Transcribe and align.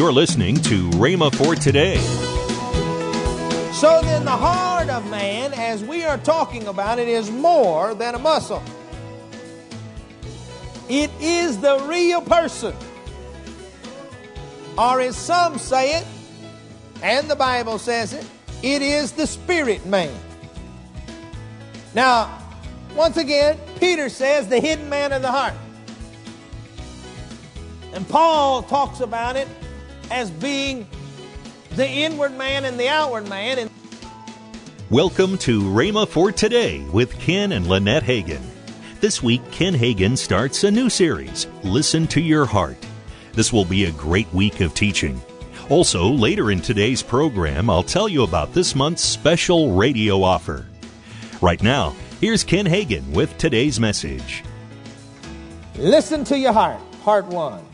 You're 0.00 0.12
listening 0.12 0.56
to 0.62 0.88
Rhema 0.92 1.30
for 1.34 1.54
today. 1.54 1.98
So 3.74 4.00
then, 4.00 4.24
the 4.24 4.30
heart 4.30 4.88
of 4.88 5.06
man, 5.10 5.52
as 5.52 5.84
we 5.84 6.04
are 6.04 6.16
talking 6.16 6.68
about 6.68 6.98
it, 6.98 7.06
is 7.06 7.30
more 7.30 7.92
than 7.92 8.14
a 8.14 8.18
muscle. 8.18 8.62
It 10.88 11.10
is 11.20 11.58
the 11.58 11.80
real 11.80 12.22
person. 12.22 12.74
Or 14.78 15.02
as 15.02 15.18
some 15.18 15.58
say 15.58 15.98
it, 15.98 16.06
and 17.02 17.28
the 17.28 17.36
Bible 17.36 17.76
says 17.78 18.14
it, 18.14 18.24
it 18.62 18.80
is 18.80 19.12
the 19.12 19.26
spirit 19.26 19.84
man. 19.84 20.18
Now, 21.94 22.42
once 22.96 23.18
again, 23.18 23.58
Peter 23.78 24.08
says 24.08 24.48
the 24.48 24.60
hidden 24.60 24.88
man 24.88 25.12
of 25.12 25.20
the 25.20 25.30
heart. 25.30 25.52
And 27.92 28.08
Paul 28.08 28.62
talks 28.62 29.00
about 29.00 29.36
it 29.36 29.46
as 30.10 30.30
being 30.30 30.86
the 31.76 31.86
inward 31.86 32.36
man 32.36 32.64
and 32.64 32.78
the 32.78 32.88
outward 32.88 33.28
man. 33.28 33.58
And 33.58 33.70
Welcome 34.90 35.38
to 35.38 35.62
Rhema 35.62 36.08
for 36.08 36.32
Today 36.32 36.80
with 36.92 37.16
Ken 37.18 37.52
and 37.52 37.66
Lynette 37.68 38.02
Hagin. 38.02 38.42
This 39.00 39.22
week, 39.22 39.40
Ken 39.52 39.72
Hagin 39.72 40.18
starts 40.18 40.64
a 40.64 40.70
new 40.70 40.90
series, 40.90 41.46
Listen 41.62 42.06
to 42.08 42.20
Your 42.20 42.44
Heart. 42.44 42.76
This 43.32 43.52
will 43.52 43.64
be 43.64 43.84
a 43.84 43.92
great 43.92 44.30
week 44.34 44.60
of 44.60 44.74
teaching. 44.74 45.20
Also, 45.68 46.08
later 46.08 46.50
in 46.50 46.60
today's 46.60 47.02
program, 47.02 47.70
I'll 47.70 47.84
tell 47.84 48.08
you 48.08 48.24
about 48.24 48.52
this 48.52 48.74
month's 48.74 49.04
special 49.04 49.72
radio 49.72 50.22
offer. 50.22 50.66
Right 51.40 51.62
now, 51.62 51.94
here's 52.20 52.42
Ken 52.42 52.66
Hagin 52.66 53.08
with 53.12 53.38
today's 53.38 53.78
message. 53.78 54.42
listen 55.76 56.24
to 56.24 56.36
your 56.36 56.52
heart, 56.52 56.80
part 57.02 57.26
one. 57.26 57.64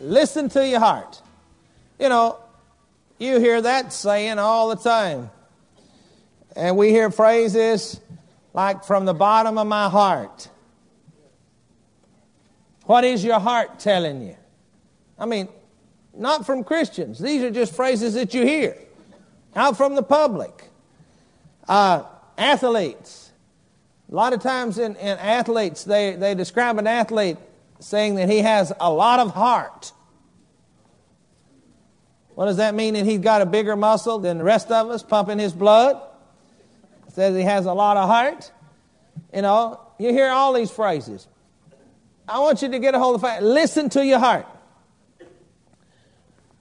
Listen 0.00 0.48
to 0.50 0.66
your 0.66 0.80
heart. 0.80 1.20
You 1.98 2.08
know, 2.08 2.38
you 3.18 3.38
hear 3.38 3.60
that 3.60 3.92
saying 3.92 4.38
all 4.38 4.70
the 4.70 4.76
time. 4.76 5.30
And 6.56 6.76
we 6.76 6.88
hear 6.88 7.10
phrases 7.10 8.00
like 8.54 8.84
from 8.84 9.04
the 9.04 9.14
bottom 9.14 9.58
of 9.58 9.66
my 9.66 9.88
heart. 9.88 10.48
What 12.84 13.04
is 13.04 13.22
your 13.22 13.38
heart 13.38 13.78
telling 13.78 14.22
you? 14.22 14.36
I 15.18 15.26
mean, 15.26 15.48
not 16.14 16.46
from 16.46 16.64
Christians. 16.64 17.18
These 17.18 17.42
are 17.42 17.50
just 17.50 17.74
phrases 17.74 18.14
that 18.14 18.34
you 18.34 18.44
hear 18.44 18.76
out 19.54 19.76
from 19.76 19.94
the 19.94 20.02
public. 20.02 20.70
Uh, 21.68 22.04
athletes. 22.36 23.30
A 24.10 24.14
lot 24.14 24.32
of 24.32 24.40
times 24.40 24.78
in, 24.78 24.96
in 24.96 25.18
athletes, 25.18 25.84
they, 25.84 26.16
they 26.16 26.34
describe 26.34 26.78
an 26.78 26.86
athlete 26.86 27.36
saying 27.80 28.14
that 28.16 28.28
he 28.28 28.38
has 28.38 28.72
a 28.78 28.90
lot 28.90 29.20
of 29.20 29.32
heart. 29.34 29.92
What 32.34 32.46
does 32.46 32.58
that 32.58 32.74
mean? 32.74 32.94
That 32.94 33.04
he's 33.04 33.20
got 33.20 33.42
a 33.42 33.46
bigger 33.46 33.76
muscle 33.76 34.18
than 34.18 34.38
the 34.38 34.44
rest 34.44 34.70
of 34.70 34.88
us 34.90 35.02
pumping 35.02 35.38
his 35.38 35.52
blood? 35.52 36.00
says 37.12 37.36
he 37.36 37.42
has 37.42 37.66
a 37.66 37.72
lot 37.72 37.96
of 37.96 38.08
heart. 38.08 38.50
You 39.34 39.42
know, 39.42 39.80
you 39.98 40.10
hear 40.10 40.28
all 40.28 40.52
these 40.52 40.70
phrases. 40.70 41.26
I 42.28 42.38
want 42.38 42.62
you 42.62 42.68
to 42.68 42.78
get 42.78 42.94
a 42.94 42.98
hold 42.98 43.16
of 43.16 43.20
fact. 43.20 43.42
Listen 43.42 43.88
to 43.90 44.06
your 44.06 44.20
heart. 44.20 44.46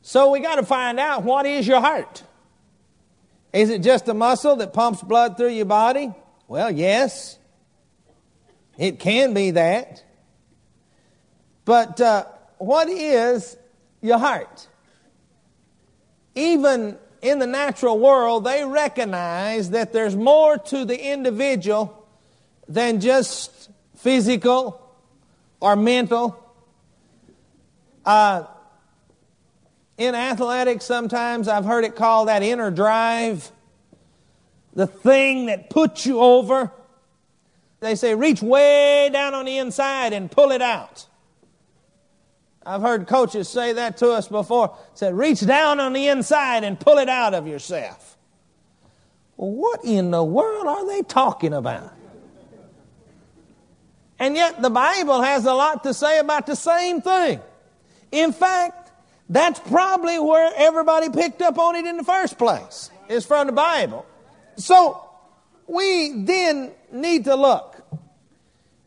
So 0.02 0.32
we 0.32 0.40
got 0.40 0.56
to 0.56 0.66
find 0.66 1.00
out 1.00 1.24
what 1.24 1.46
is 1.46 1.68
your 1.68 1.80
heart. 1.80 2.24
Is 3.54 3.70
it 3.70 3.84
just 3.84 4.08
a 4.08 4.14
muscle 4.14 4.56
that 4.58 4.74
pumps 4.74 5.02
blood 5.02 5.38
through 5.38 5.50
your 5.50 5.66
body? 5.66 6.12
Well, 6.48 6.72
yes. 6.72 7.38
It 8.78 9.00
can 9.00 9.34
be 9.34 9.52
that. 9.52 10.04
But 11.70 12.02
uh, 12.02 12.26
what 12.58 12.90
is 12.90 13.56
your 14.02 14.18
heart? 14.18 14.68
Even 16.34 16.98
in 17.22 17.38
the 17.38 17.46
natural 17.46 18.00
world, 18.00 18.44
they 18.44 18.66
recognize 18.66 19.70
that 19.70 19.94
there's 19.94 20.16
more 20.16 20.58
to 20.58 20.84
the 20.84 21.00
individual 21.12 22.08
than 22.68 23.00
just 23.02 23.70
physical 23.98 24.82
or 25.60 25.76
mental. 25.76 26.44
Uh, 28.04 28.46
in 30.00 30.16
athletics, 30.16 30.86
sometimes 30.86 31.48
I've 31.48 31.66
heard 31.66 31.86
it 31.86 31.96
called 31.96 32.30
that 32.30 32.42
inner 32.42 32.72
drive, 32.72 33.52
the 34.74 34.88
thing 34.88 35.46
that 35.46 35.70
puts 35.70 36.04
you 36.08 36.20
over. 36.20 36.72
They 37.80 37.94
say, 37.94 38.16
reach 38.16 38.42
way 38.42 39.12
down 39.14 39.36
on 39.36 39.46
the 39.46 39.60
inside 39.60 40.14
and 40.14 40.32
pull 40.32 40.50
it 40.50 40.64
out. 40.64 41.06
I've 42.66 42.82
heard 42.82 43.08
coaches 43.08 43.48
say 43.48 43.74
that 43.74 43.98
to 43.98 44.12
us 44.12 44.28
before. 44.28 44.78
Said, 44.94 45.16
reach 45.16 45.46
down 45.46 45.80
on 45.80 45.94
the 45.94 46.08
inside 46.08 46.64
and 46.64 46.80
pull 46.80 46.98
it 46.98 47.10
out 47.10 47.34
of 47.34 47.48
yourself. 47.48 48.18
Well, 49.38 49.52
what 49.52 49.86
in 49.86 50.12
the 50.12 50.24
world 50.24 50.68
are 50.68 50.86
they 50.86 51.02
talking 51.02 51.54
about? 51.54 51.94
And 54.20 54.36
yet 54.36 54.62
the 54.62 54.70
Bible 54.70 55.22
has 55.22 55.46
a 55.46 55.54
lot 55.54 55.84
to 55.84 55.94
say 55.94 56.20
about 56.20 56.46
the 56.46 56.56
same 56.56 57.02
thing. 57.02 57.40
In 58.12 58.34
fact, 58.34 58.92
that's 59.30 59.60
probably 59.60 60.20
where 60.20 60.52
everybody 60.58 61.10
picked 61.10 61.42
up 61.42 61.58
on 61.58 61.76
it 61.76 61.86
in 61.86 61.96
the 61.96 62.04
first 62.04 62.38
place, 62.38 62.92
is 63.08 63.26
from 63.26 63.48
the 63.48 63.54
Bible. 63.54 64.06
So 64.58 65.02
we 65.68 66.24
then 66.24 66.72
need 66.92 67.26
to 67.26 67.36
look. 67.36 67.82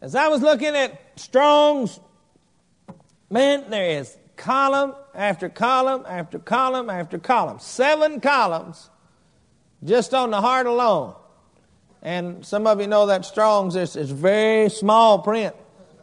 As 0.03 0.15
I 0.15 0.29
was 0.29 0.43
looking 0.43 0.75
at 0.75 1.01
Strong's 1.17 1.99
Man, 3.33 3.71
there 3.71 3.99
is 3.99 4.15
column 4.37 4.95
after 5.15 5.49
column 5.49 6.05
after 6.07 6.39
column 6.39 6.91
after 6.91 7.19
column. 7.19 7.61
Seven 7.61 8.21
columns 8.21 8.91
just 9.83 10.13
on 10.13 10.31
the 10.31 10.43
heart 10.43 10.67
alone. 10.67 11.15
And 12.03 12.45
some 12.45 12.67
of 12.67 12.79
you 12.79 12.87
know 12.87 13.07
that 13.07 13.25
Strong's 13.25 13.75
is, 13.75 13.97
is 13.97 14.11
very 14.11 14.69
small 14.69 15.21
print. 15.21 15.57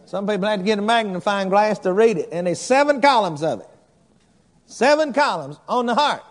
Some 0.05 0.25
people 0.25 0.47
had 0.47 0.61
to 0.61 0.65
get 0.65 0.79
a 0.79 0.81
magnifying 0.81 1.49
glass 1.49 1.77
to 1.79 1.93
read 1.93 2.17
it. 2.17 2.29
And 2.31 2.47
there's 2.47 2.59
seven 2.59 2.99
columns 2.99 3.43
of 3.43 3.59
it. 3.59 3.69
Seven 4.65 5.13
columns 5.13 5.59
on 5.67 5.85
the 5.85 5.93
heart. 5.93 6.23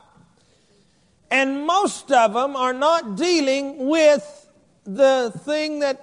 And 1.31 1.65
most 1.65 2.11
of 2.11 2.35
them 2.35 2.57
are 2.57 2.73
not 2.73 3.15
dealing 3.15 3.87
with 3.87 4.51
the 4.83 5.33
thing 5.45 5.79
that's 5.79 6.03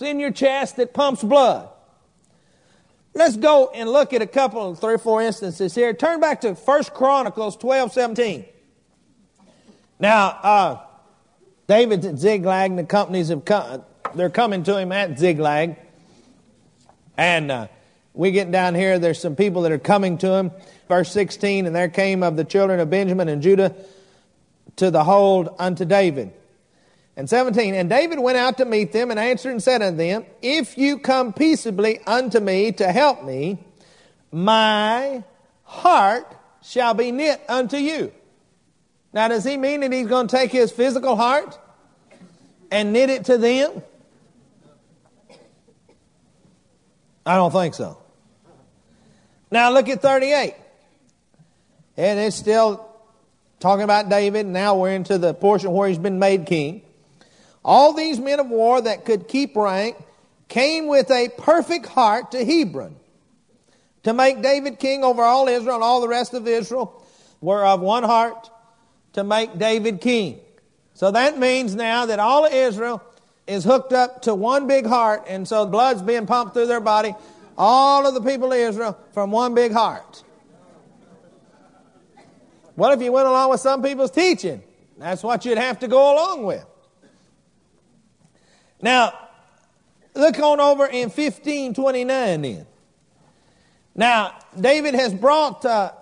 in 0.00 0.18
your 0.18 0.32
chest 0.32 0.74
that 0.78 0.92
pumps 0.92 1.22
blood. 1.22 1.68
Let's 3.14 3.36
go 3.36 3.70
and 3.72 3.88
look 3.88 4.12
at 4.12 4.22
a 4.22 4.26
couple, 4.26 4.70
of 4.70 4.80
three 4.80 4.94
or 4.94 4.98
four 4.98 5.22
instances 5.22 5.72
here. 5.72 5.94
Turn 5.94 6.18
back 6.18 6.40
to 6.40 6.56
First 6.56 6.92
Chronicles 6.92 7.56
12, 7.56 7.92
17. 7.92 8.44
Now, 10.00 10.26
uh, 10.26 10.80
David's 11.68 12.04
at 12.06 12.18
Ziklag, 12.18 12.70
and 12.70 12.78
the 12.78 12.84
companies 12.84 13.28
have 13.28 13.44
come, 13.44 13.84
they're 14.16 14.30
coming 14.30 14.64
to 14.64 14.76
him 14.76 14.90
at 14.90 15.16
Ziklag. 15.16 15.76
And 17.16 17.52
uh, 17.52 17.68
we 18.14 18.32
get 18.32 18.50
down 18.50 18.74
here, 18.74 18.98
there's 18.98 19.20
some 19.20 19.36
people 19.36 19.62
that 19.62 19.70
are 19.70 19.78
coming 19.78 20.18
to 20.18 20.32
him. 20.32 20.50
Verse 20.88 21.12
16, 21.12 21.66
and 21.66 21.74
there 21.74 21.88
came 21.88 22.24
of 22.24 22.36
the 22.36 22.44
children 22.44 22.80
of 22.80 22.90
Benjamin 22.90 23.28
and 23.28 23.42
Judah 23.42 23.76
to 24.76 24.90
the 24.90 25.04
hold 25.04 25.54
unto 25.60 25.84
David. 25.84 26.32
And 27.16 27.30
17, 27.30 27.74
and 27.74 27.88
David 27.88 28.18
went 28.18 28.36
out 28.36 28.58
to 28.58 28.64
meet 28.64 28.92
them 28.92 29.10
and 29.10 29.20
answered 29.20 29.50
and 29.50 29.62
said 29.62 29.82
unto 29.82 29.96
them, 29.96 30.26
If 30.42 30.76
you 30.76 30.98
come 30.98 31.32
peaceably 31.32 32.00
unto 32.06 32.40
me 32.40 32.72
to 32.72 32.90
help 32.90 33.24
me, 33.24 33.58
my 34.32 35.22
heart 35.62 36.36
shall 36.62 36.94
be 36.94 37.12
knit 37.12 37.40
unto 37.48 37.76
you. 37.76 38.12
Now, 39.12 39.28
does 39.28 39.44
he 39.44 39.56
mean 39.56 39.80
that 39.80 39.92
he's 39.92 40.08
going 40.08 40.26
to 40.26 40.36
take 40.36 40.50
his 40.50 40.72
physical 40.72 41.14
heart 41.14 41.56
and 42.72 42.92
knit 42.92 43.10
it 43.10 43.26
to 43.26 43.38
them? 43.38 43.82
I 47.24 47.36
don't 47.36 47.52
think 47.52 47.74
so. 47.74 47.98
Now, 49.52 49.70
look 49.70 49.88
at 49.88 50.02
38. 50.02 50.56
And 51.96 52.18
it's 52.18 52.34
still 52.34 52.88
talking 53.60 53.84
about 53.84 54.08
David. 54.08 54.46
Now 54.46 54.76
we're 54.76 54.90
into 54.90 55.16
the 55.16 55.32
portion 55.32 55.70
where 55.70 55.88
he's 55.88 55.98
been 55.98 56.18
made 56.18 56.46
king. 56.46 56.82
All 57.64 57.92
these 57.92 58.18
men 58.18 58.40
of 58.40 58.48
war 58.48 58.80
that 58.80 59.04
could 59.04 59.26
keep 59.26 59.56
rank 59.56 59.96
came 60.48 60.86
with 60.86 61.10
a 61.10 61.30
perfect 61.38 61.86
heart 61.86 62.32
to 62.32 62.44
Hebron 62.44 62.96
to 64.02 64.12
make 64.12 64.42
David 64.42 64.78
king 64.78 65.02
over 65.02 65.22
all 65.22 65.48
Israel 65.48 65.76
and 65.76 65.84
all 65.84 66.00
the 66.00 66.08
rest 66.08 66.34
of 66.34 66.46
Israel 66.46 67.02
were 67.40 67.64
of 67.64 67.80
one 67.80 68.02
heart 68.02 68.50
to 69.14 69.24
make 69.24 69.58
David 69.58 70.00
king. 70.00 70.40
So 70.92 71.10
that 71.10 71.38
means 71.38 71.74
now 71.74 72.06
that 72.06 72.18
all 72.18 72.44
of 72.44 72.52
Israel 72.52 73.02
is 73.46 73.64
hooked 73.64 73.92
up 73.92 74.22
to 74.22 74.34
one 74.34 74.66
big 74.66 74.86
heart, 74.86 75.24
and 75.28 75.46
so 75.46 75.64
the 75.64 75.70
blood's 75.70 76.02
being 76.02 76.26
pumped 76.26 76.54
through 76.54 76.66
their 76.66 76.80
body. 76.80 77.14
All 77.56 78.06
of 78.06 78.14
the 78.14 78.20
people 78.20 78.52
of 78.52 78.58
Israel 78.58 78.98
from 79.12 79.30
one 79.30 79.54
big 79.54 79.72
heart. 79.72 80.22
What 82.74 82.92
if 82.92 83.02
you 83.02 83.12
went 83.12 83.28
along 83.28 83.50
with 83.50 83.60
some 83.60 83.82
people's 83.82 84.10
teaching? 84.10 84.62
That's 84.98 85.22
what 85.22 85.44
you'd 85.44 85.58
have 85.58 85.78
to 85.80 85.88
go 85.88 86.14
along 86.14 86.44
with. 86.44 86.64
Now, 88.84 89.14
look 90.12 90.38
on 90.38 90.60
over 90.60 90.84
in 90.84 91.08
1529 91.08 92.42
then. 92.42 92.66
Now, 93.94 94.36
David 94.60 94.92
has 94.92 95.14
brought 95.14 95.64
uh, 95.64 95.92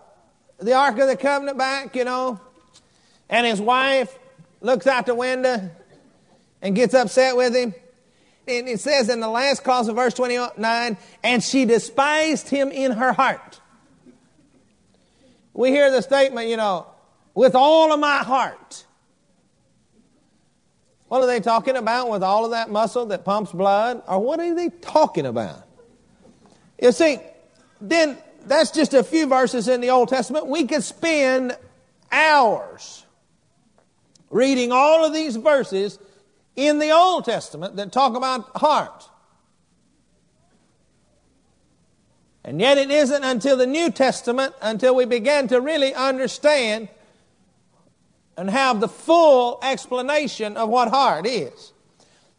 the 0.58 0.72
Ark 0.72 0.98
of 0.98 1.06
the 1.06 1.16
Covenant 1.16 1.56
back, 1.56 1.94
you 1.94 2.02
know, 2.02 2.40
and 3.28 3.46
his 3.46 3.60
wife 3.60 4.18
looks 4.60 4.88
out 4.88 5.06
the 5.06 5.14
window 5.14 5.70
and 6.60 6.74
gets 6.74 6.92
upset 6.92 7.36
with 7.36 7.54
him. 7.54 7.72
And 8.48 8.68
it 8.68 8.80
says 8.80 9.08
in 9.08 9.20
the 9.20 9.28
last 9.28 9.62
clause 9.62 9.86
of 9.86 9.94
verse 9.94 10.14
29, 10.14 10.96
and 11.22 11.44
she 11.44 11.64
despised 11.64 12.48
him 12.48 12.72
in 12.72 12.90
her 12.90 13.12
heart. 13.12 13.60
We 15.54 15.70
hear 15.70 15.88
the 15.92 16.02
statement, 16.02 16.48
you 16.48 16.56
know, 16.56 16.88
with 17.32 17.54
all 17.54 17.92
of 17.92 18.00
my 18.00 18.24
heart. 18.24 18.86
What 21.12 21.22
are 21.22 21.26
they 21.26 21.40
talking 21.40 21.76
about 21.76 22.08
with 22.08 22.22
all 22.22 22.46
of 22.46 22.52
that 22.52 22.70
muscle 22.70 23.04
that 23.04 23.22
pumps 23.22 23.52
blood? 23.52 24.02
Or 24.08 24.18
what 24.18 24.40
are 24.40 24.54
they 24.54 24.70
talking 24.70 25.26
about? 25.26 25.62
You 26.80 26.90
see, 26.90 27.18
then 27.82 28.16
that's 28.46 28.70
just 28.70 28.94
a 28.94 29.04
few 29.04 29.26
verses 29.26 29.68
in 29.68 29.82
the 29.82 29.90
Old 29.90 30.08
Testament. 30.08 30.46
We 30.46 30.64
could 30.64 30.82
spend 30.82 31.54
hours 32.10 33.04
reading 34.30 34.72
all 34.72 35.04
of 35.04 35.12
these 35.12 35.36
verses 35.36 35.98
in 36.56 36.78
the 36.78 36.92
Old 36.92 37.26
Testament 37.26 37.76
that 37.76 37.92
talk 37.92 38.16
about 38.16 38.56
heart. 38.56 39.06
And 42.42 42.58
yet 42.58 42.78
it 42.78 42.90
isn't 42.90 43.22
until 43.22 43.58
the 43.58 43.66
New 43.66 43.90
Testament 43.90 44.54
until 44.62 44.94
we 44.94 45.04
begin 45.04 45.46
to 45.48 45.60
really 45.60 45.92
understand 45.92 46.88
and 48.36 48.48
have 48.48 48.80
the 48.80 48.88
full 48.88 49.58
explanation 49.62 50.56
of 50.56 50.68
what 50.68 50.88
heart 50.88 51.26
is. 51.26 51.72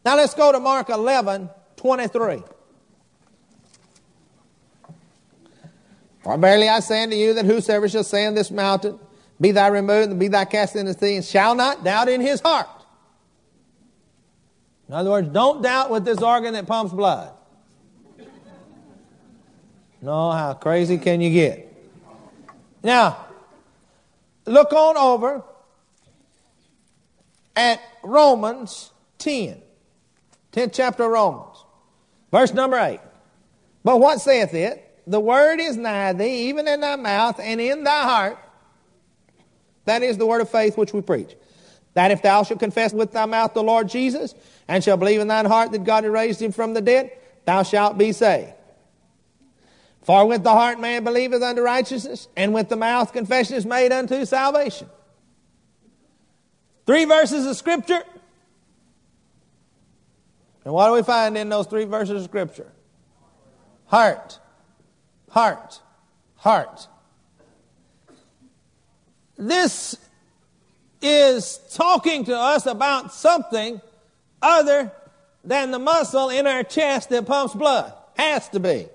Now 0.04 0.16
let's 0.16 0.34
go 0.34 0.52
to 0.52 0.60
Mark 0.60 0.90
11, 0.90 1.48
23. 1.76 2.42
For 6.22 6.38
verily 6.38 6.68
I 6.68 6.80
say 6.80 7.02
unto 7.02 7.16
you 7.16 7.34
that 7.34 7.44
whosoever 7.44 7.88
shall 7.88 8.04
say 8.04 8.24
in 8.24 8.34
this 8.34 8.50
mountain, 8.50 8.98
Be 9.40 9.50
thou 9.50 9.70
removed 9.70 10.10
and 10.10 10.18
be 10.18 10.28
thou 10.28 10.44
cast 10.44 10.74
into 10.74 10.92
the 10.92 10.98
sea, 10.98 11.16
and 11.16 11.24
shall 11.24 11.54
not 11.54 11.84
doubt 11.84 12.08
in 12.08 12.20
his 12.20 12.40
heart. 12.40 12.68
In 14.88 14.94
other 14.94 15.10
words, 15.10 15.28
don't 15.28 15.62
doubt 15.62 15.90
with 15.90 16.04
this 16.04 16.18
organ 16.18 16.54
that 16.54 16.66
pumps 16.66 16.92
blood. 16.92 17.32
No, 20.02 20.32
how 20.32 20.52
crazy 20.52 20.98
can 20.98 21.22
you 21.22 21.30
get? 21.30 21.72
Now, 22.82 23.24
look 24.44 24.72
on 24.74 24.98
over 24.98 25.42
at 27.56 27.80
Romans 28.02 28.92
10. 29.18 29.60
10th 30.52 30.72
chapter 30.72 31.04
of 31.04 31.10
Romans. 31.10 31.56
Verse 32.30 32.52
number 32.52 32.78
8. 32.78 33.00
But 33.82 34.00
what 34.00 34.20
saith 34.20 34.54
it? 34.54 34.80
The 35.06 35.20
word 35.20 35.60
is 35.60 35.76
nigh 35.76 36.12
thee, 36.12 36.48
even 36.48 36.66
in 36.66 36.80
thy 36.80 36.96
mouth 36.96 37.38
and 37.38 37.60
in 37.60 37.84
thy 37.84 38.02
heart. 38.02 38.38
That 39.84 40.02
is 40.02 40.16
the 40.16 40.26
word 40.26 40.40
of 40.40 40.48
faith 40.48 40.78
which 40.78 40.92
we 40.92 41.02
preach. 41.02 41.36
That 41.92 42.10
if 42.10 42.22
thou 42.22 42.42
shalt 42.42 42.60
confess 42.60 42.92
with 42.92 43.12
thy 43.12 43.26
mouth 43.26 43.54
the 43.54 43.62
Lord 43.62 43.88
Jesus, 43.88 44.34
and 44.66 44.82
shalt 44.82 45.00
believe 45.00 45.20
in 45.20 45.28
thine 45.28 45.44
heart 45.44 45.72
that 45.72 45.84
God 45.84 46.04
had 46.04 46.12
raised 46.12 46.40
him 46.40 46.52
from 46.52 46.74
the 46.74 46.80
dead, 46.80 47.10
thou 47.44 47.62
shalt 47.62 47.98
be 47.98 48.12
saved. 48.12 48.52
For 50.02 50.26
with 50.26 50.42
the 50.42 50.50
heart 50.50 50.80
man 50.80 51.04
believeth 51.04 51.42
unto 51.42 51.62
righteousness, 51.62 52.28
and 52.36 52.52
with 52.52 52.68
the 52.68 52.76
mouth 52.76 53.12
confession 53.12 53.56
is 53.56 53.66
made 53.66 53.92
unto 53.92 54.24
salvation. 54.24 54.88
Three 56.86 57.04
verses 57.04 57.46
of 57.46 57.56
Scripture. 57.56 58.02
And 60.64 60.72
what 60.72 60.88
do 60.88 60.94
we 60.94 61.02
find 61.02 61.36
in 61.36 61.48
those 61.48 61.66
three 61.66 61.84
verses 61.84 62.22
of 62.22 62.24
Scripture? 62.24 62.70
Heart 63.86 64.38
heart, 65.34 65.80
heart. 66.36 66.86
This 69.36 69.98
is 71.02 71.58
talking 71.74 72.24
to 72.26 72.36
us 72.36 72.66
about 72.66 73.12
something 73.12 73.80
other 74.40 74.92
than 75.42 75.72
the 75.72 75.80
muscle 75.80 76.30
in 76.30 76.46
our 76.46 76.62
chest 76.62 77.08
that 77.08 77.26
pumps 77.26 77.52
blood. 77.52 77.92
Has 78.16 78.48
to 78.50 78.60
be. 78.60 78.86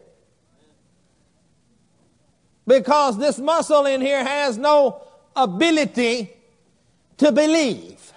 Because 2.66 3.18
this 3.18 3.38
muscle 3.38 3.86
in 3.86 4.00
here 4.00 4.24
has 4.24 4.58
no 4.58 5.02
ability 5.36 6.32
to 7.20 7.32
believe. 7.32 8.14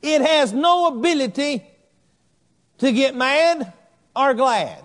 It 0.00 0.20
has 0.20 0.52
no 0.52 0.86
ability 0.86 1.64
to 2.78 2.92
get 2.92 3.14
mad 3.14 3.72
or 4.14 4.34
glad. 4.34 4.82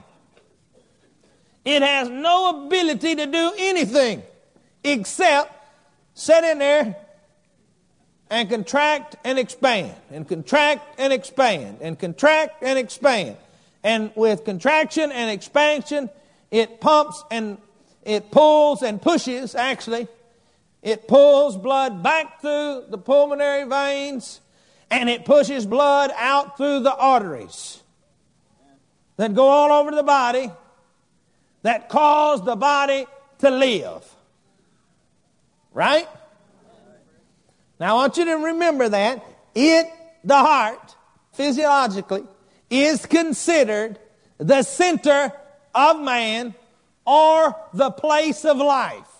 It 1.66 1.82
has 1.82 2.10
no 2.10 2.66
ability 2.66 3.16
to 3.16 3.26
do 3.26 3.52
anything 3.58 4.24
except 4.84 5.54
sit 6.14 6.44
in 6.44 6.60
there 6.60 6.96
and 8.30 8.50
contract 8.50 9.16
and 9.24 9.40
expand, 9.40 9.94
and 10.12 10.28
contract 10.28 11.00
and 11.00 11.12
expand, 11.12 11.78
and 11.82 11.98
contract 11.98 12.64
and 12.64 12.78
expand. 12.78 13.38
And 13.84 14.12
with 14.16 14.44
contraction 14.44 15.12
and 15.12 15.32
expansion, 15.32 16.10
it 16.52 16.80
pumps 16.80 17.24
and 17.32 17.58
it 18.04 18.32
pulls 18.32 18.82
and 18.84 19.02
pushes, 19.02 19.56
actually. 19.56 20.08
It 20.88 21.06
pulls 21.06 21.58
blood 21.58 22.02
back 22.02 22.40
through 22.40 22.86
the 22.88 22.98
pulmonary 22.98 23.68
veins 23.68 24.40
and 24.90 25.10
it 25.10 25.26
pushes 25.26 25.66
blood 25.66 26.12
out 26.16 26.56
through 26.56 26.80
the 26.80 26.96
arteries 26.96 27.84
that 29.18 29.36
go 29.36 29.50
all 29.50 29.70
over 29.70 29.92
the 29.92 30.02
body 30.02 30.50
that 31.64 31.90
cause 31.90 32.42
the 32.46 32.56
body 32.56 33.06
to 33.40 33.50
live. 33.50 34.02
Right? 35.74 36.08
Now 37.82 37.92
I 37.92 37.94
want 37.96 38.16
you 38.16 38.24
to 38.24 38.36
remember 38.36 38.88
that. 38.88 39.26
It, 39.54 39.88
the 40.24 40.38
heart, 40.38 40.96
physiologically, 41.34 42.24
is 42.70 43.06
considered 43.06 44.00
the 44.38 44.64
center 44.64 45.34
of 45.76 46.00
man 46.00 46.56
or 47.06 47.58
the 47.74 47.92
place 47.92 48.46
of 48.46 48.56
life 48.56 49.17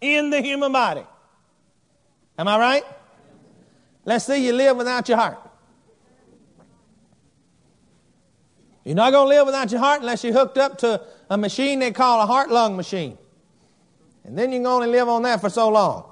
in 0.00 0.30
the 0.30 0.40
human 0.40 0.72
body. 0.72 1.04
Am 2.38 2.48
I 2.48 2.58
right? 2.58 2.84
Let's 4.04 4.24
say 4.24 4.42
you 4.42 4.52
live 4.52 4.76
without 4.76 5.08
your 5.08 5.18
heart. 5.18 5.38
You're 8.84 8.94
not 8.94 9.12
going 9.12 9.26
to 9.26 9.36
live 9.36 9.46
without 9.46 9.70
your 9.70 9.80
heart 9.80 10.00
unless 10.00 10.24
you're 10.24 10.32
hooked 10.32 10.58
up 10.58 10.78
to 10.78 11.02
a 11.28 11.36
machine 11.36 11.78
they 11.78 11.92
call 11.92 12.22
a 12.22 12.26
heart 12.26 12.50
lung 12.50 12.76
machine. 12.76 13.18
And 14.24 14.36
then 14.36 14.52
you 14.52 14.58
can 14.58 14.66
only 14.66 14.88
live 14.88 15.08
on 15.08 15.22
that 15.22 15.40
for 15.40 15.50
so 15.50 15.68
long 15.68 16.10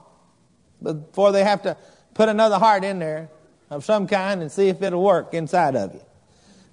before 0.83 1.33
they 1.33 1.45
have 1.45 1.62
to 1.62 1.76
put 2.14 2.28
another 2.28 2.59
heart 2.59 2.85
in 2.85 2.99
there 2.99 3.30
of 3.71 3.85
some 3.85 4.07
kind 4.07 4.42
and 4.42 4.52
see 4.52 4.68
if 4.68 4.83
it'll 4.83 5.02
work 5.02 5.35
inside 5.35 5.76
of 5.76 5.95
you. 5.95 6.02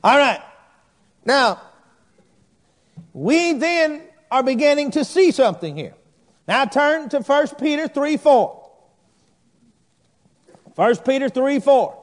All 0.04 0.18
right. 0.18 0.42
Now, 1.24 1.62
we 3.14 3.54
then 3.54 4.02
are 4.30 4.44
beginning 4.44 4.92
to 4.92 5.06
see 5.06 5.32
something 5.32 5.76
here. 5.76 5.96
Now 6.48 6.66
turn 6.66 7.10
to 7.10 7.20
1 7.20 7.48
Peter 7.60 7.88
3 7.88 8.18
4. 8.18 8.70
1 10.76 10.98
Peter 10.98 11.30
3 11.30 11.60
4. 11.60 12.02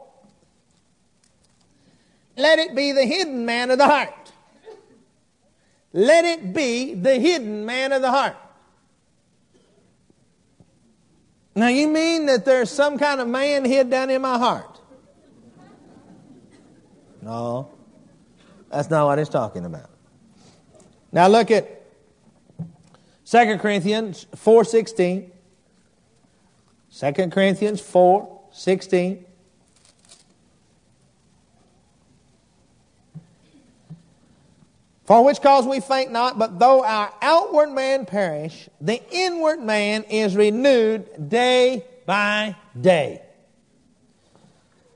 Let 2.37 2.59
it 2.59 2.75
be 2.75 2.93
the 2.93 3.05
hidden 3.05 3.45
man 3.45 3.71
of 3.71 3.79
the 3.79 3.87
heart 3.87 4.23
let 5.93 6.25
it 6.25 6.53
be 6.53 6.95
the 6.95 7.19
hidden 7.19 7.67
man 7.67 7.93
of 7.93 8.03
the 8.03 8.11
heart. 8.11 8.37
Now, 11.55 11.69
you 11.69 11.87
mean 11.87 12.27
that 12.27 12.47
there's 12.47 12.71
some 12.71 12.99
kind 12.99 13.21
of 13.21 13.29
man 13.29 13.65
hid 13.67 13.91
down 13.91 14.09
in 14.09 14.23
my 14.23 14.39
heart? 14.39 14.81
No, 17.21 17.71
that's 18.71 18.89
not 18.89 19.05
what 19.05 19.19
he's 19.19 19.29
talking 19.29 19.67
about. 19.67 19.91
Now, 21.13 21.29
look 21.29 21.51
at 21.51 21.82
2 23.27 23.59
Corinthians 23.59 24.27
4.16. 24.37 25.31
2 26.99 27.31
Corinthians 27.31 27.81
4.16. 27.81 29.25
For 35.05 35.25
which 35.25 35.43
cause 35.43 35.67
we 35.67 35.81
faint 35.81 36.13
not, 36.13 36.39
but 36.39 36.59
though 36.59 36.85
our 36.85 37.13
outward 37.21 37.71
man 37.71 38.07
perish, 38.07 38.69
the 38.81 39.03
inward 39.11 39.61
man 39.61 40.05
is 40.05 40.37
renewed 40.37 41.29
day 41.29 41.85
by 42.07 42.57
day. 42.81 43.23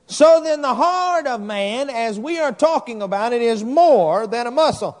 So 0.07 0.41
then, 0.41 0.61
the 0.61 0.73
heart 0.73 1.27
of 1.27 1.41
man, 1.41 1.89
as 1.89 2.17
we 2.17 2.39
are 2.39 2.53
talking 2.53 3.01
about 3.01 3.33
it, 3.33 3.41
is 3.41 3.63
more 3.63 4.25
than 4.25 4.47
a 4.47 4.51
muscle. 4.51 4.97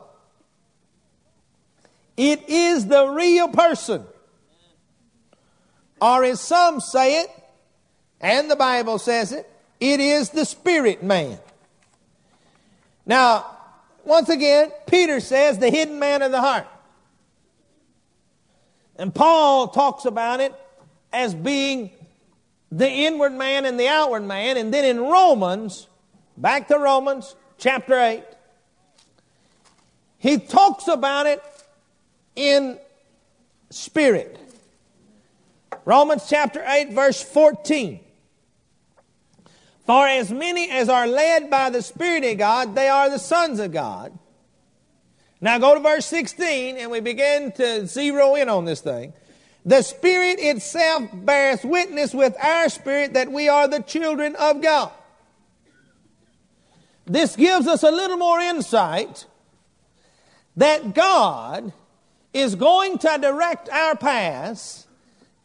It 2.17 2.49
is 2.49 2.87
the 2.87 3.07
real 3.07 3.47
person. 3.47 4.03
Or 6.01 6.23
as 6.23 6.41
some 6.41 6.81
say 6.81 7.21
it, 7.21 7.29
and 8.19 8.49
the 8.49 8.55
Bible 8.55 8.97
says 8.97 9.31
it, 9.31 9.49
it 9.79 9.99
is 9.99 10.31
the 10.31 10.43
spirit 10.43 11.03
man. 11.03 11.37
Now, 13.05 13.45
once 14.03 14.29
again, 14.29 14.71
Peter 14.87 15.19
says 15.19 15.59
the 15.59 15.69
hidden 15.69 15.99
man 15.99 16.23
of 16.23 16.31
the 16.31 16.41
heart. 16.41 16.67
And 18.97 19.13
Paul 19.13 19.67
talks 19.67 20.05
about 20.05 20.39
it 20.39 20.53
as 21.13 21.35
being 21.35 21.91
the 22.71 22.89
inward 22.89 23.33
man 23.33 23.65
and 23.65 23.79
the 23.79 23.87
outward 23.87 24.23
man. 24.23 24.57
And 24.57 24.73
then 24.73 24.85
in 24.85 24.99
Romans, 24.99 25.87
back 26.35 26.67
to 26.69 26.79
Romans 26.79 27.35
chapter 27.57 27.99
8, 27.99 28.23
he 30.17 30.39
talks 30.39 30.87
about 30.87 31.27
it 31.27 31.43
in 32.37 32.79
spirit. 33.69 34.37
Romans 35.83 36.25
chapter 36.29 36.63
8, 36.65 36.93
verse 36.93 37.21
14. 37.21 37.99
For 39.85 40.05
as 40.05 40.31
many 40.31 40.69
as 40.69 40.89
are 40.89 41.07
led 41.07 41.49
by 41.49 41.69
the 41.69 41.81
Spirit 41.81 42.23
of 42.25 42.37
God, 42.37 42.75
they 42.75 42.89
are 42.89 43.09
the 43.09 43.19
sons 43.19 43.59
of 43.59 43.71
God. 43.71 44.17
Now 45.39 45.59
go 45.59 45.75
to 45.75 45.79
verse 45.79 46.05
16 46.07 46.77
and 46.77 46.91
we 46.91 46.99
begin 46.99 47.51
to 47.53 47.87
zero 47.87 48.35
in 48.35 48.49
on 48.49 48.65
this 48.65 48.81
thing. 48.81 49.13
The 49.65 49.81
Spirit 49.81 50.39
itself 50.39 51.09
bears 51.13 51.63
witness 51.63 52.13
with 52.13 52.35
our 52.41 52.69
spirit 52.69 53.13
that 53.13 53.31
we 53.31 53.47
are 53.47 53.67
the 53.67 53.81
children 53.81 54.35
of 54.35 54.61
God. 54.61 54.91
This 57.05 57.35
gives 57.35 57.67
us 57.67 57.83
a 57.83 57.91
little 57.91 58.17
more 58.17 58.39
insight 58.39 59.25
that 60.57 60.93
God 60.93 61.71
is 62.33 62.55
going 62.55 62.97
to 62.99 63.17
direct 63.21 63.69
our 63.69 63.95
paths. 63.95 64.87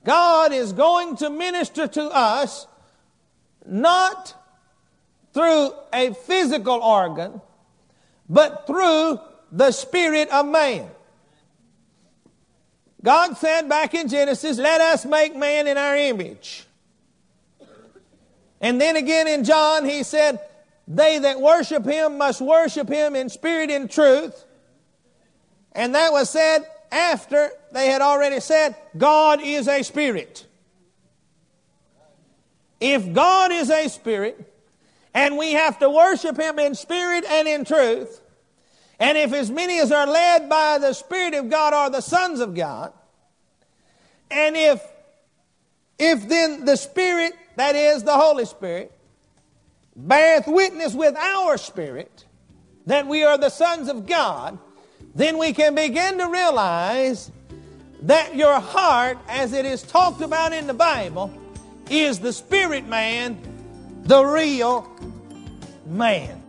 God 0.05 0.53
is 0.53 0.73
going 0.73 1.17
to 1.17 1.31
minister 1.31 1.87
to 1.87 2.03
us 2.05 2.67
not 3.65 4.35
through 5.33 5.73
a 5.93 6.12
physical 6.12 6.75
organ, 6.75 7.41
but 8.29 8.67
through 8.67 9.21
the 9.51 9.71
spirit 9.71 10.29
of 10.31 10.47
man. 10.47 10.89
God 13.03 13.37
said 13.37 13.69
back 13.69 13.95
in 13.95 14.09
Genesis, 14.09 14.59
let 14.59 14.81
us 14.81 15.05
make 15.05 15.35
man 15.35 15.67
in 15.67 15.77
our 15.77 15.97
image. 15.97 16.67
And 18.61 18.81
then 18.81 18.97
again 18.97 19.27
in 19.27 19.45
John, 19.45 19.85
he 19.85 20.03
said, 20.03 20.41
they 20.87 21.19
that 21.19 21.41
worship 21.41 21.85
him 21.85 22.19
must 22.19 22.41
worship 22.41 22.89
him 22.89 23.17
in 23.17 23.29
spirit 23.29 23.71
and 23.71 23.91
truth. 23.91 24.45
And 25.75 25.95
that 25.95 26.12
was 26.12 26.31
said 26.31 26.67
after 26.91 27.50
they 27.73 27.87
had 27.87 28.02
already 28.02 28.41
said, 28.41 28.76
God 28.97 29.41
is 29.43 29.69
a 29.69 29.83
spirit. 29.83 30.47
If 32.81 33.12
God 33.12 33.52
is 33.52 33.71
a 33.71 33.88
spirit, 33.88 34.52
and 35.14 35.37
we 35.37 35.52
have 35.52 35.79
to 35.79 35.88
worship 35.88 36.38
Him 36.38 36.59
in 36.59 36.75
spirit 36.75 37.25
and 37.25 37.47
in 37.47 37.64
truth, 37.64 38.21
and 38.99 39.19
if 39.19 39.33
as 39.33 39.50
many 39.50 39.81
as 39.81 39.91
are 39.91 40.07
led 40.07 40.49
by 40.49 40.79
the 40.79 40.93
Spirit 40.93 41.35
of 41.35 41.50
God 41.50 41.75
are 41.75 41.91
the 41.91 42.00
sons 42.00 42.38
of 42.38 42.55
God, 42.55 42.93
and 44.31 44.57
if 44.57 44.81
if 45.99 46.29
then 46.29 46.64
the 46.64 46.76
Spirit, 46.76 47.33
that 47.57 47.75
is 47.75 48.05
the 48.05 48.12
Holy 48.12 48.45
Spirit, 48.45 48.93
beareth 49.97 50.47
witness 50.47 50.95
with 50.95 51.17
our 51.17 51.59
spirit 51.59 52.25
that 52.87 53.07
we 53.07 53.25
are 53.25 53.38
the 53.38 53.50
sons 53.50 53.88
of 53.88 54.07
God, 54.07 54.59
then 55.14 55.38
we 55.38 55.52
can 55.52 55.75
begin 55.75 56.19
to 56.19 56.28
realize 56.28 57.31
that 58.02 58.35
your 58.35 58.59
heart, 58.59 59.19
as 59.28 59.52
it 59.52 59.64
is 59.64 59.83
talked 59.83 60.23
about 60.23 60.52
in 60.52 60.66
the 60.66 60.75
Bible, 60.75 61.33
is 61.90 62.19
the 62.19 62.33
spirit 62.33 62.87
man, 62.87 63.38
the 64.04 64.25
real 64.25 64.90
man. 65.87 66.42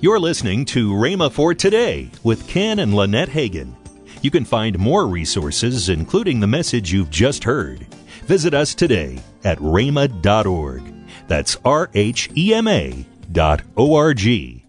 You're 0.00 0.20
listening 0.20 0.64
to 0.66 0.90
Rhema 0.92 1.30
for 1.30 1.54
Today 1.54 2.10
with 2.22 2.48
Ken 2.48 2.78
and 2.78 2.94
Lynette 2.94 3.28
Hagin. 3.28 3.74
You 4.20 4.30
can 4.30 4.44
find 4.44 4.78
more 4.78 5.06
resources, 5.06 5.88
including 5.88 6.40
the 6.40 6.46
message 6.46 6.92
you've 6.92 7.10
just 7.10 7.44
heard. 7.44 7.86
Visit 8.24 8.54
us 8.54 8.74
today 8.74 9.20
at 9.44 9.58
rhema.org. 9.58 10.82
That's 11.28 11.56
R 11.64 11.90
H 11.94 12.30
E 12.36 12.54
M 12.54 12.68
A 12.68 13.04
dot 13.30 13.62
O 13.76 13.94
R 13.94 14.14
G. 14.14 14.61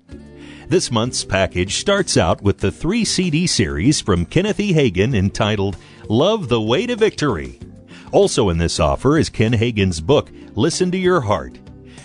This 0.73 0.91
month's 0.91 1.23
package 1.23 1.75
starts 1.75 2.17
out 2.17 2.41
with 2.41 2.57
the 2.57 2.71
three 2.71 3.05
CD 3.05 3.45
series 3.45 4.01
from 4.01 4.25
Kenneth 4.25 4.59
E. 4.59 4.73
Hagin 4.73 5.15
entitled 5.15 5.77
Love 6.09 6.49
the 6.49 6.59
Way 6.59 6.87
to 6.87 6.95
Victory. 6.95 7.59
Also 8.11 8.49
in 8.49 8.57
this 8.57 8.79
offer 8.79 9.19
is 9.19 9.29
Ken 9.29 9.51
Hagin's 9.51 10.01
book, 10.01 10.31
Listen 10.55 10.89
to 10.89 10.97
Your 10.97 11.21
Heart. 11.21 11.59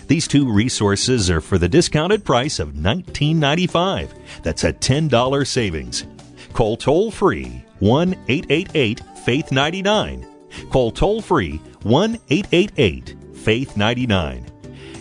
These 0.05 0.27
two 0.27 0.47
resources 0.47 1.31
are 1.31 1.41
for 1.41 1.57
the 1.57 1.67
discounted 1.67 2.23
price 2.23 2.59
of 2.59 2.73
$19.95. 2.73 4.13
That's 4.43 4.63
a 4.63 4.71
$10 4.71 5.47
savings. 5.47 6.05
Call 6.53 6.77
toll 6.77 7.09
free 7.09 7.65
1 7.79 8.13
888 8.27 9.01
Faith 9.25 9.51
99. 9.51 10.27
Call 10.69 10.91
toll 10.91 11.23
free 11.23 11.59
1 11.81 12.19
888 12.29 13.15
Faith 13.33 13.75
99. 13.75 14.45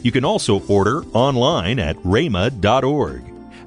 You 0.00 0.10
can 0.10 0.25
also 0.25 0.66
order 0.68 1.04
online 1.12 1.78
at 1.78 1.96
rhema.org. 1.96 3.38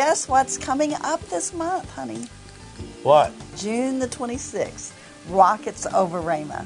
Guess 0.00 0.28
what's 0.30 0.56
coming 0.56 0.94
up 1.02 1.20
this 1.28 1.52
month, 1.52 1.90
honey? 1.90 2.26
What? 3.02 3.34
June 3.58 3.98
the 3.98 4.06
26th. 4.08 4.92
Rockets 5.28 5.84
over 5.92 6.22
Rhema. 6.22 6.64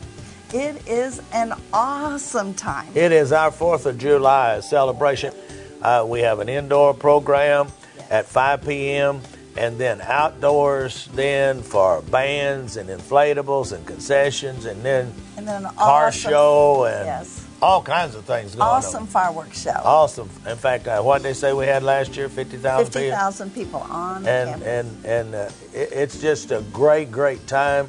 It 0.53 0.87
is 0.87 1.21
an 1.33 1.53
awesome 1.73 2.55
time. 2.55 2.87
It 2.95 3.11
is 3.11 3.33
our 3.33 3.51
4th 3.51 3.87
of 3.87 3.99
July 3.99 4.61
celebration. 4.61 5.35
Uh, 5.83 6.07
we 6.09 6.21
have 6.21 6.39
an 6.39 6.49
indoor 6.49 6.95
program 6.95 7.67
at 8.09 8.27
5 8.27 8.63
p.m. 8.63 9.21
and 9.57 9.79
then 9.79 10.01
outdoors 10.03 11.09
then 11.15 11.61
for 11.61 12.03
bands 12.03 12.77
and 12.77 12.89
inflatables 12.89 13.73
and 13.73 13.85
concessions 13.85 14.65
and 14.65 14.81
then, 14.85 15.13
And 15.37 15.49
then 15.49 15.65
an 15.65 15.75
car 15.75 16.07
awesome- 16.07 16.31
show 16.31 16.85
and 16.85 17.05
Yes. 17.05 17.44
All 17.65 17.83
kinds 17.83 18.15
of 18.15 18.27
things 18.27 18.55
going 18.55 18.69
Awesome 18.69 19.05
on. 19.05 19.07
fireworks 19.07 19.63
show. 19.63 19.71
Awesome. 19.71 20.29
In 20.47 20.57
fact, 20.59 20.87
uh, 20.87 21.01
what 21.01 21.23
they 21.23 21.33
say 21.33 21.55
we 21.55 21.65
had 21.65 21.83
last 21.83 22.15
year, 22.15 22.29
50,000 22.29 22.85
people. 22.85 23.01
50,000 23.01 23.55
people 23.55 23.81
on 23.81 24.27
and 24.27 24.51
campus. 24.51 24.69
and 24.69 25.07
and 25.07 25.35
uh, 25.35 25.49
it, 25.73 25.89
it's 25.93 26.21
just 26.21 26.51
a 26.51 26.61
great 26.75 27.11
great 27.11 27.47
time 27.47 27.89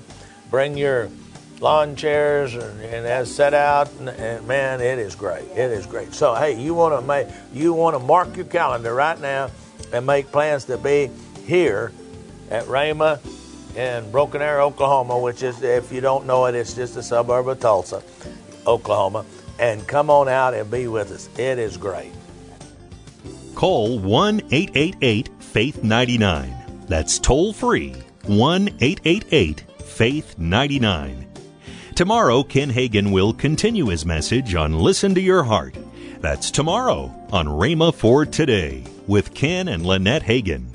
bring 0.49 0.77
your 0.77 1.09
lawn 1.59 1.97
chairs 1.97 2.55
and, 2.55 2.81
and 2.81 3.05
as 3.05 3.33
set 3.33 3.53
out 3.53 3.91
and, 3.99 4.07
and 4.09 4.47
man 4.47 4.79
it 4.79 4.97
is 4.97 5.13
great 5.13 5.43
it 5.51 5.71
is 5.71 5.85
great 5.85 6.13
so 6.13 6.35
hey 6.35 6.57
you 6.57 6.73
want 6.73 6.97
to 6.97 7.05
make 7.05 7.27
you 7.53 7.73
want 7.73 7.95
to 7.97 7.99
mark 7.99 8.33
your 8.37 8.45
calendar 8.45 8.93
right 8.93 9.19
now 9.19 9.49
and 9.91 10.05
make 10.05 10.31
plans 10.31 10.63
to 10.65 10.77
be 10.77 11.09
here 11.45 11.91
at 12.49 12.63
Rhema 12.65 13.19
in 13.75 14.09
Broken 14.09 14.41
Arrow, 14.41 14.67
Oklahoma, 14.67 15.19
which 15.19 15.43
is, 15.43 15.61
if 15.61 15.91
you 15.91 15.99
don't 15.99 16.25
know 16.25 16.45
it, 16.45 16.55
it's 16.55 16.73
just 16.73 16.95
a 16.95 17.03
suburb 17.03 17.49
of 17.49 17.59
Tulsa, 17.59 18.01
Oklahoma. 18.65 19.25
And 19.59 19.87
come 19.87 20.09
on 20.09 20.27
out 20.27 20.53
and 20.53 20.69
be 20.69 20.87
with 20.87 21.11
us. 21.11 21.29
It 21.37 21.59
is 21.59 21.77
great. 21.77 22.11
Call 23.55 23.99
1 23.99 24.41
888 24.51 25.29
Faith 25.39 25.83
99. 25.83 26.85
That's 26.87 27.19
toll 27.19 27.53
free 27.53 27.95
1 28.25 28.67
888 28.81 29.63
Faith 29.81 30.37
99. 30.37 31.27
Tomorrow, 31.95 32.43
Ken 32.43 32.69
Hagin 32.69 33.13
will 33.13 33.33
continue 33.33 33.87
his 33.87 34.05
message 34.05 34.53
on 34.55 34.77
Listen 34.77 35.15
to 35.15 35.21
Your 35.21 35.43
Heart. 35.43 35.77
That's 36.19 36.51
tomorrow 36.51 37.13
on 37.31 37.47
Rhema 37.47 37.93
for 37.93 38.25
Today 38.25 38.83
with 39.07 39.33
Ken 39.33 39.69
and 39.69 39.85
Lynette 39.85 40.23
Hagin. 40.23 40.74